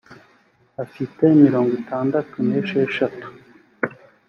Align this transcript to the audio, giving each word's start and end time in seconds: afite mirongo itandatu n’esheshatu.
afite 0.83 1.21
mirongo 1.43 1.71
itandatu 1.81 2.35
n’esheshatu. 2.47 3.27